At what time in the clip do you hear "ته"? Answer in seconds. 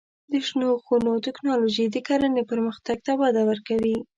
3.05-3.11